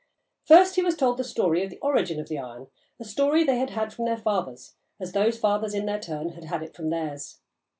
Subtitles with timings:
[0.45, 2.69] First he was told the story of the origin of the iron,
[2.99, 6.45] a story they had had from their fathers, as those fathers, in their turn, had
[6.45, 7.37] had it from theirs.